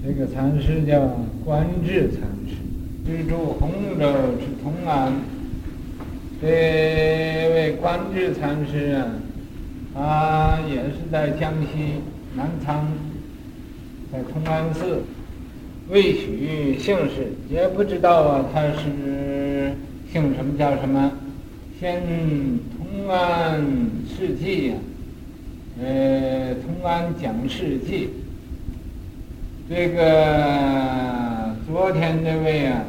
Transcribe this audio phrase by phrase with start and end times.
[0.00, 1.00] 这个禅师叫
[1.44, 2.54] 观智禅师，
[3.04, 4.06] 居住洪州
[4.38, 5.12] 是同安。
[6.40, 9.10] 这位观智禅师啊，
[9.92, 12.00] 他也是在江西
[12.36, 12.86] 南昌，
[14.12, 15.02] 在同安寺，
[15.90, 19.74] 未许姓氏，也不知道啊，他是
[20.12, 21.10] 姓什么叫什么，
[21.80, 22.00] 先
[22.78, 23.60] 同安
[24.06, 24.74] 事迹呀，
[25.82, 28.10] 呃，同安讲事迹。
[29.70, 32.80] 这个昨天这位啊，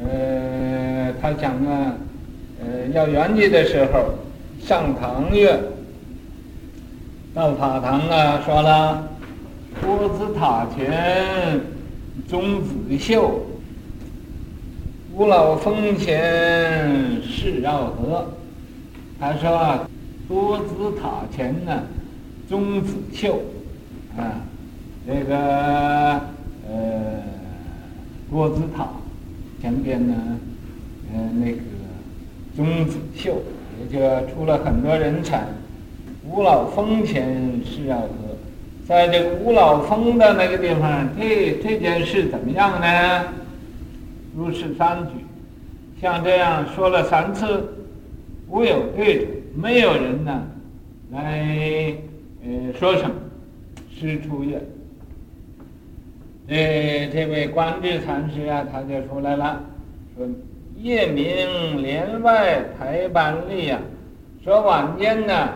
[0.00, 1.96] 呃，他讲啊，
[2.60, 4.14] 呃，要圆寂的时候，
[4.60, 5.58] 上堂月，
[7.34, 9.08] 到法堂啊，说了，
[9.82, 11.60] 多子塔前
[12.28, 13.44] 终子秀，
[15.12, 18.32] 吾老峰前誓要和。
[19.18, 19.88] 他说啊，
[20.28, 21.82] 多子塔前呢，
[22.48, 23.40] 终子秀，
[24.16, 24.38] 啊。
[25.06, 25.36] 这个
[26.66, 27.22] 呃，
[28.30, 28.88] 多子塔
[29.60, 30.14] 前边呢，
[31.12, 31.58] 呃，那个
[32.56, 33.42] 钟子秀，
[33.78, 35.44] 也就出了很多人才。
[36.26, 38.08] 吾老峰前是要喝，
[38.88, 43.26] 在这个吾老峰的那个地方，这这件事怎么样呢？
[44.34, 45.12] 如是三举，
[46.00, 47.74] 像这样说了三次，
[48.48, 50.42] 无有对者，没有人呢
[51.12, 51.94] 来
[52.42, 53.14] 呃说什么，
[53.94, 54.58] 师出曰。
[56.46, 59.62] 哎，这位观智禅师啊，他就出来了，
[60.14, 60.26] 说
[60.76, 63.80] ：“夜明帘外排班立呀，
[64.44, 65.48] 说晚间呢，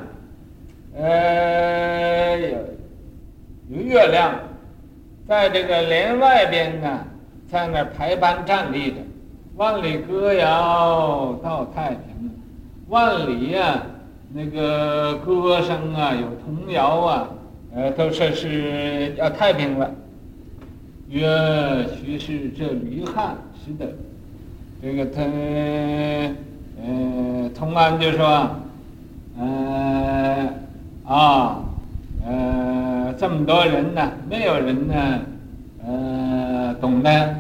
[0.97, 2.57] 呃，有
[3.69, 4.35] 有月亮，
[5.27, 7.05] 在这个帘外边呢，
[7.47, 8.97] 在那排班站立着。
[9.57, 12.31] 万里歌谣到太平，
[12.89, 13.87] 万里呀、啊，
[14.33, 17.29] 那个歌声啊，有童谣啊，
[17.75, 19.91] 呃，都说是要太平了。”
[21.11, 23.91] 曰：须是这驴汉是的，
[24.83, 25.23] 这个他，
[26.83, 28.51] 呃，同安就说，
[29.39, 30.53] 呃，
[31.07, 31.65] 啊，
[32.27, 35.21] 呃，这么多人呢，没有人呢，
[35.87, 37.37] 呃，懂得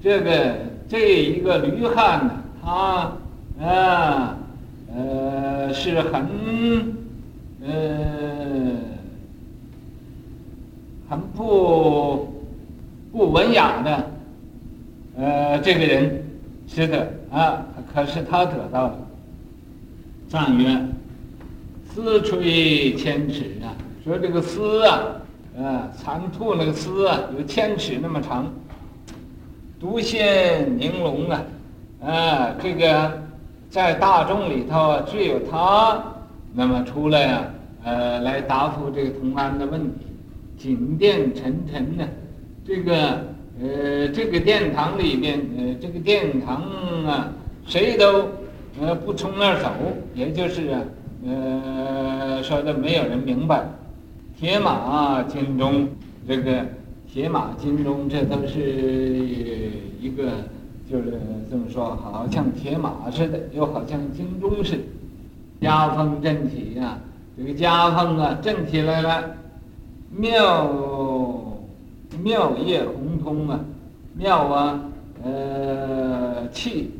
[0.00, 0.54] 这个
[0.88, 3.12] 这一个驴汉呢，他
[3.60, 4.36] 啊，
[4.94, 6.24] 呃，是很，
[7.66, 7.72] 呃，
[11.10, 12.28] 很不。
[13.12, 14.10] 不文雅的，
[15.18, 16.24] 呃，这个人
[16.66, 17.62] 是的啊，
[17.92, 18.98] 可是他得到了
[20.28, 20.80] 赞曰
[21.92, 25.02] ：“丝垂千尺啊！”说这个丝啊，
[25.58, 28.50] 呃，残兔那个丝啊，有千尺那么长，
[29.78, 31.42] 独现玲珑啊，
[32.02, 33.22] 啊，这个
[33.68, 36.02] 在大众里头，只有他
[36.54, 37.44] 那么出来啊，
[37.84, 40.06] 呃，来答复这个同安的问题，
[40.56, 42.08] 锦殿沉沉的。
[42.64, 43.24] 这个
[43.60, 46.62] 呃，这个殿堂里边，呃，这个殿堂
[47.06, 47.32] 啊，
[47.66, 48.28] 谁都
[48.80, 49.68] 呃不从那儿走，
[50.14, 50.80] 也就是啊，
[51.26, 53.66] 呃，说的没有人明白。
[54.38, 55.88] 铁马金钟，
[56.26, 56.64] 这个
[57.12, 58.60] 铁马金钟，这都是
[60.00, 60.30] 一个，
[60.90, 64.82] 就是这么说，好像铁马似的，又好像金钟似的。
[65.60, 66.98] 家风振起呀，
[67.36, 69.36] 这个家风啊，振起来了，
[70.10, 71.01] 庙。
[72.18, 73.60] 庙业宏通啊，
[74.14, 74.80] 庙啊，
[75.22, 76.90] 呃，气，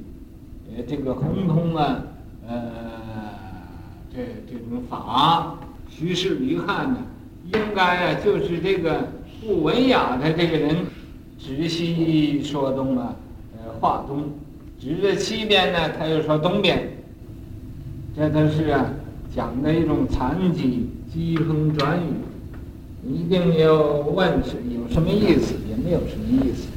[0.74, 2.02] 呃，这个宏通啊，
[2.48, 2.70] 呃，
[4.14, 4.18] 这
[4.50, 5.58] 这种法，
[5.88, 6.98] 须是吕汉呢，
[7.52, 9.08] 应该啊，就是这个
[9.40, 10.76] 不文雅的这个人，
[11.38, 13.14] 指西说东啊，
[13.56, 14.30] 呃，话东，
[14.80, 16.88] 指着西边呢，他又说东边，
[18.16, 18.86] 这都是啊，
[19.34, 22.12] 讲的一种残疾，疾风转雨。
[23.04, 26.68] 一定要问是有什么意思，也没有什么意思。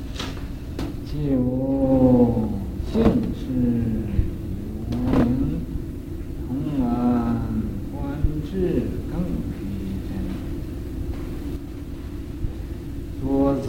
[1.06, 2.50] 既无
[2.92, 3.04] 姓
[3.36, 3.46] 氏，
[4.92, 4.94] 无
[5.24, 5.62] 名，
[6.48, 6.50] 同
[6.84, 6.90] 安
[7.92, 8.18] 观
[8.50, 8.52] 智
[9.12, 9.14] 更
[9.54, 9.58] 逼
[10.10, 10.10] 真。
[13.22, 13.64] 多子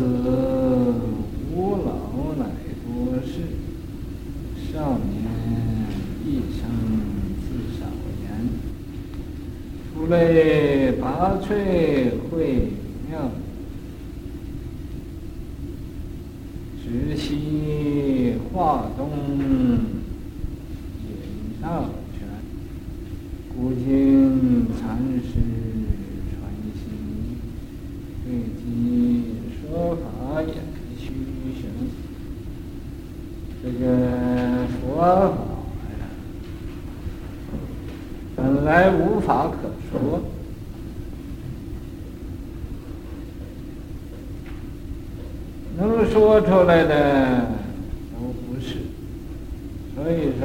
[1.55, 2.43] 吾老乃
[2.87, 2.89] 多
[3.23, 3.33] 事，
[4.73, 5.15] 少年
[6.25, 6.27] 一
[6.57, 6.61] 生
[7.43, 7.45] 自
[7.79, 7.81] 少
[8.23, 8.25] 言。
[9.97, 12.11] 出类拔萃。
[12.29, 12.69] 会
[13.09, 13.31] 妙，
[16.85, 19.09] 直西化东
[21.01, 22.29] 引道全，
[23.57, 25.33] 古今禅师
[26.29, 27.41] 传心，
[28.23, 28.27] 对
[28.61, 29.23] 机
[29.63, 30.53] 说法也
[30.99, 31.05] 虚
[31.59, 31.71] 玄。
[33.63, 35.07] 这个佛法
[35.97, 36.05] 呀，
[38.37, 40.21] 本来无法可说。
[45.79, 47.49] 能说出来的
[48.13, 48.77] 都不是，
[49.95, 50.45] 所以说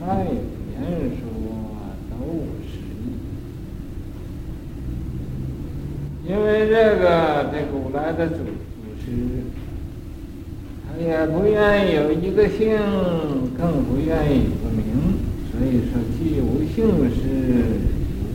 [0.00, 0.32] 凡有
[0.72, 0.82] 言
[1.20, 1.22] 说
[2.10, 2.16] 都
[2.66, 2.82] 是。
[6.26, 8.42] 因为这个这古来的祖祖
[8.98, 9.06] 师，
[10.84, 12.76] 他也不愿意有一个姓，
[13.56, 15.14] 更不愿意有个名，
[15.52, 17.22] 所以说既无姓氏，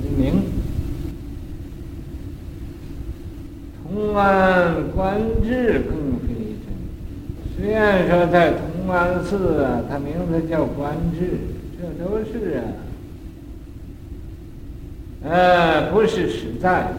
[0.01, 0.43] 无名。
[3.83, 5.96] 同安观智更非真。
[7.67, 11.31] 虽然说在同安寺啊，他名字叫观智，
[11.77, 12.63] 这都是啊，
[15.21, 16.95] 呃，不是实在的，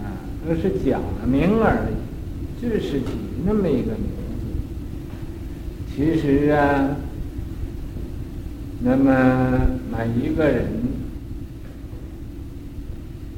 [0.00, 0.14] 啊，
[0.46, 3.06] 都是假名而已，只是起
[3.44, 4.06] 那么一个名
[4.38, 4.46] 字。
[5.92, 6.96] 其实啊，
[8.84, 9.60] 那么
[9.90, 10.66] 每一个人。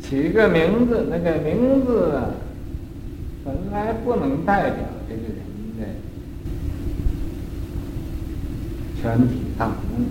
[0.02, 2.12] 起一个名字，那个名字，
[3.43, 5.37] 本来不能代表这个人
[5.78, 5.87] 的
[9.00, 10.06] 全体大用，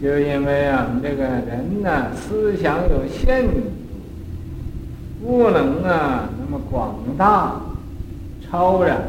[0.00, 3.60] 就因为啊，我们这个人呢，思想有限度，
[5.20, 7.60] 不能啊那么广大
[8.48, 9.02] 超然，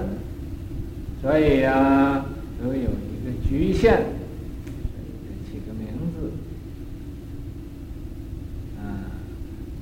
[1.22, 2.26] 所以、啊，
[2.60, 4.04] 都有一个局限。
[5.46, 6.32] 起个名字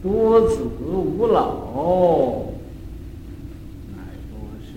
[0.01, 1.45] 多子无老，
[3.95, 3.97] 乃
[4.29, 4.33] 多
[4.65, 4.67] 是。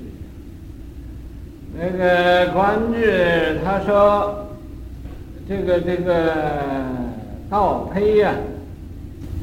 [1.85, 4.47] 那个观智他说，
[5.49, 6.33] 这个这个
[7.51, 8.33] 道胚呀，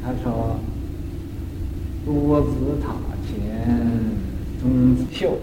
[0.01, 0.55] 他说，
[2.05, 2.93] 多子塔
[3.27, 3.77] 前
[4.61, 5.37] 终子秀，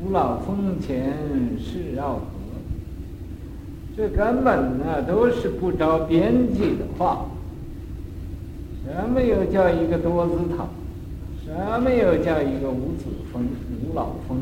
[0.00, 1.14] 无老峰前
[1.60, 2.22] 是绕河。
[3.96, 7.24] 这根本呢都是不着边际的话。
[8.84, 10.66] 什么又叫一个多子塔？
[11.46, 13.46] 什么又叫一个无子峰、
[13.84, 14.36] 无老峰？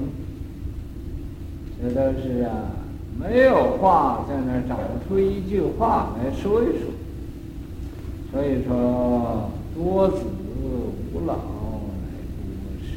[1.82, 2.70] 这都是啊，
[3.20, 6.90] 没有话在那儿找出一句话来说一说。
[8.32, 10.24] 所以说，多子
[11.12, 11.40] 无老乃
[12.40, 12.42] 多
[12.80, 12.96] 事，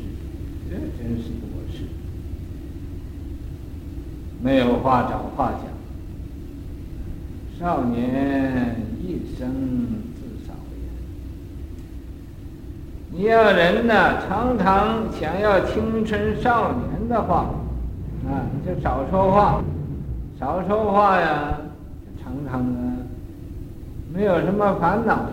[0.69, 1.83] 这真是多事。
[4.42, 5.68] 没有话找话讲。
[7.59, 10.07] 少年一生。
[13.18, 17.50] 你要人呢，常常想要青春少年的话，
[18.30, 19.64] 啊，你就少说话，
[20.40, 21.58] 少说话呀，
[22.24, 22.98] 常常呢，
[24.14, 25.25] 没有什么烦恼，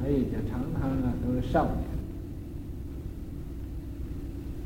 [0.00, 1.74] 所以就常常呢都是少年。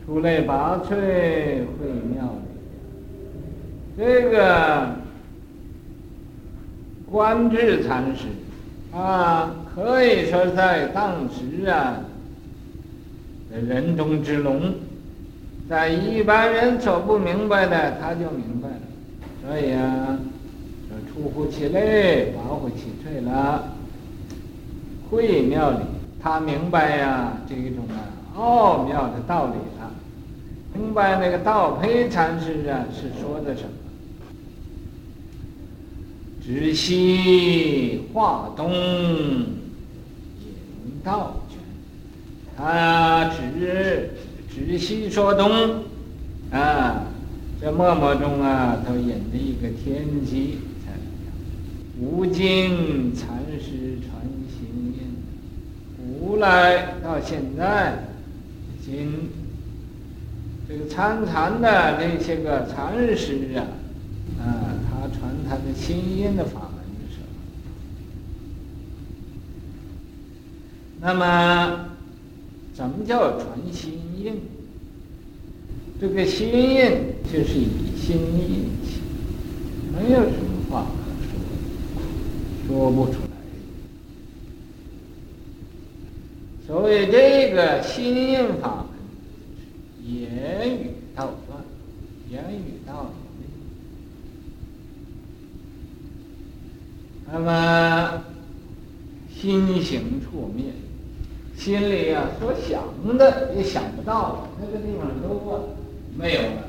[0.04, 3.96] 出类拔萃，会妙理。
[3.96, 4.90] 这个
[7.10, 8.26] 观智禅师
[8.94, 11.96] 啊，可以说在当时啊。
[13.60, 14.72] 人中之龙，
[15.69, 18.76] 在一般人所不明白的，他就明白了。
[19.46, 20.19] 所以啊，
[20.88, 23.64] 说出乎其类，拔乎其萃了，
[25.10, 25.78] 会妙理。
[26.22, 27.99] 他明白呀、这一种啊
[28.37, 29.90] 奥妙的道理了。
[30.72, 33.69] 明白那个道胚禅师啊，是说的什么？
[36.43, 39.46] 直西化东，引
[41.04, 41.37] 道。
[42.56, 44.11] 啊，直
[44.49, 45.82] 直西说东，
[46.50, 47.06] 啊，
[47.61, 51.32] 这默默中啊，都引着一个天机才能讲。
[51.99, 55.16] 吾今禅师传心印，
[56.21, 58.04] 古来到现在，
[58.85, 59.30] 经
[60.68, 63.64] 这个参禅的这些个禅师啊，
[64.38, 67.26] 啊，他传他的心印的法门的时候，
[71.00, 71.88] 那么。
[72.75, 74.35] 什么叫传心印？
[76.00, 76.91] 这个心印
[77.33, 79.00] 就是以心印起，
[79.93, 83.29] 没有什么话可说，说不出来。
[86.67, 88.85] 所以这个心印法
[90.02, 91.62] 门，言语道断，
[92.29, 93.45] 言语道有力，
[97.31, 98.25] 那么
[99.33, 100.12] 心行。
[101.56, 102.82] 心里呀、所想
[103.16, 105.76] 的也想不到了，那个地方都过
[106.16, 106.64] 没有了，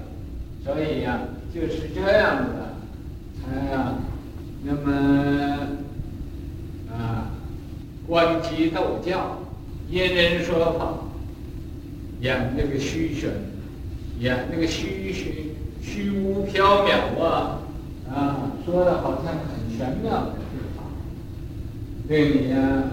[0.64, 1.20] 所以呀、
[1.54, 2.74] 就是这样子的，
[3.42, 3.96] 才呀，
[4.64, 5.58] 那么
[6.92, 7.32] 啊，
[8.08, 9.40] 观机逗教，
[9.90, 10.94] 因人说法，
[12.22, 13.32] 演那个虚玄，
[14.20, 17.60] 演那个虚虚虚无缥缈啊，
[18.14, 20.86] 啊，说的好像很玄妙的地方，
[22.08, 22.84] 对你呀、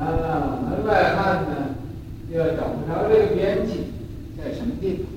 [0.00, 1.74] 啊门外汉呢
[2.30, 3.92] 又找不着这个编辑
[4.38, 5.11] 在什么地方？